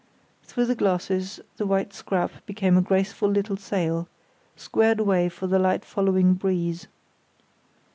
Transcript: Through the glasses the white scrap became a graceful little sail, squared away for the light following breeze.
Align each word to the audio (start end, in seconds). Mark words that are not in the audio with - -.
Through 0.41 0.65
the 0.65 0.73
glasses 0.73 1.39
the 1.57 1.65
white 1.67 1.93
scrap 1.93 2.31
became 2.47 2.75
a 2.75 2.81
graceful 2.81 3.29
little 3.29 3.55
sail, 3.55 4.07
squared 4.55 4.99
away 4.99 5.29
for 5.29 5.45
the 5.45 5.59
light 5.59 5.85
following 5.85 6.33
breeze. 6.33 6.87